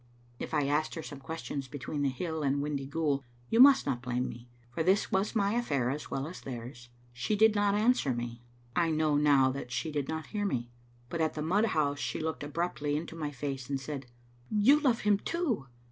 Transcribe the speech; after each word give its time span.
If 0.39 0.51
I 0.55 0.65
asked 0.65 0.95
her 0.95 1.03
some 1.03 1.19
questions 1.19 1.67
between 1.67 2.01
the 2.01 2.09
hill 2.09 2.41
and 2.41 2.59
Windyghoul 2.59 3.23
you 3.51 3.59
must 3.59 3.85
n^^t 3.85 4.01
blame 4.01 4.27
me, 4.27 4.49
for 4.71 4.81
this 4.81 5.11
was 5.11 5.35
my 5.35 5.53
affair 5.53 5.91
as 5.91 6.09
well 6.09 6.25
as 6.25 6.41
theirs. 6.41 6.89
She 7.13 7.35
did 7.35 7.53
not 7.53 7.75
answer 7.75 8.11
me; 8.11 8.41
I 8.75 8.89
know 8.89 9.15
now 9.15 9.51
that 9.51 9.71
she 9.71 9.91
did 9.91 10.07
not 10.09 10.25
hear 10.33 10.43
me. 10.43 10.71
But 11.07 11.21
at 11.21 11.35
the 11.35 11.43
mud 11.43 11.65
house 11.77 11.99
she 11.99 12.19
looked 12.19 12.41
abruptly 12.43 12.97
into 12.97 13.15
my 13.15 13.29
face, 13.29 13.69
and 13.69 13.79
said— 13.79 14.07
"You 14.49 14.79
love 14.79 15.01
him, 15.01 15.19
too!" 15.19 15.67